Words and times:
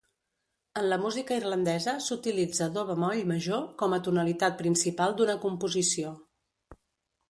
En 0.79 0.87
la 0.93 0.97
música 1.03 1.37
irlandesa 1.41 1.95
s'utilitza 2.07 2.71
do 2.79 2.87
bemoll 2.89 3.23
major 3.35 3.63
com 3.83 3.97
a 3.97 4.03
tonalitat 4.09 4.61
principal 4.65 5.19
d'una 5.21 5.41
composició. 5.49 6.21